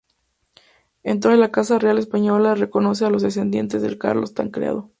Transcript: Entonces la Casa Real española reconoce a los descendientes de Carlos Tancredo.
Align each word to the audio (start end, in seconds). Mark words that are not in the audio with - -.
Entonces 1.03 1.37
la 1.39 1.51
Casa 1.51 1.77
Real 1.77 1.99
española 1.99 2.55
reconoce 2.55 3.05
a 3.05 3.11
los 3.11 3.21
descendientes 3.21 3.83
de 3.83 3.99
Carlos 3.99 4.33
Tancredo. 4.33 4.89